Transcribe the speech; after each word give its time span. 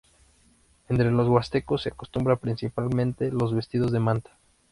Entre 0.89 1.11
los 1.11 1.27
huastecos 1.27 1.83
se 1.83 1.89
acostumbra 1.89 2.35
principalmente 2.35 3.29
los 3.29 3.53
vestidos 3.53 3.91
de 3.91 3.99
manta. 3.99 4.31